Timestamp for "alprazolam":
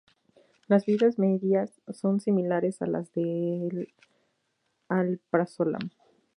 4.89-5.91